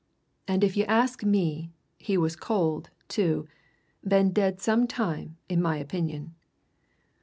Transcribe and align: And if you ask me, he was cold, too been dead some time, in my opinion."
And 0.47 0.63
if 0.63 0.75
you 0.75 0.83
ask 0.85 1.23
me, 1.23 1.73
he 1.99 2.17
was 2.17 2.35
cold, 2.35 2.89
too 3.07 3.47
been 4.03 4.31
dead 4.33 4.59
some 4.59 4.87
time, 4.87 5.37
in 5.47 5.61
my 5.61 5.77
opinion." 5.77 6.33